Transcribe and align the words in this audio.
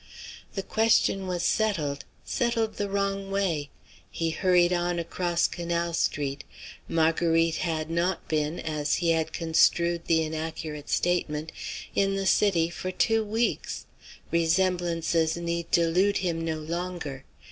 The 0.55 0.63
question 0.63 1.27
was 1.27 1.43
settled; 1.43 2.05
settled 2.25 2.77
the 2.77 2.89
wrong 2.89 3.29
way. 3.29 3.69
He 4.09 4.31
hurried 4.31 4.73
on 4.73 4.97
across 4.97 5.45
Canal 5.45 5.93
Street. 5.93 6.43
Marguerite 6.87 7.57
had 7.57 7.91
not 7.91 8.27
been, 8.27 8.59
as 8.59 8.95
he 8.95 9.11
had 9.11 9.31
construed 9.31 10.05
the 10.07 10.23
inaccurate 10.23 10.89
statement, 10.89 11.51
in 11.93 12.15
the 12.15 12.25
city 12.25 12.67
for 12.71 12.89
two 12.89 13.23
weeks. 13.23 13.85
Resemblances 14.31 15.37
need 15.37 15.69
delude 15.69 16.17
him 16.17 16.43
no 16.43 16.57
longer. 16.57 17.23